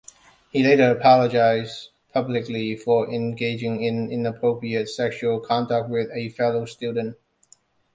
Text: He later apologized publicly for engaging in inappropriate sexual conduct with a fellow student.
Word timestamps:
He 0.49 0.63
later 0.63 0.89
apologized 0.89 1.89
publicly 2.11 2.75
for 2.75 3.07
engaging 3.11 3.83
in 3.83 4.09
inappropriate 4.11 4.89
sexual 4.89 5.39
conduct 5.39 5.91
with 5.91 6.09
a 6.11 6.29
fellow 6.29 6.65
student. 6.65 7.17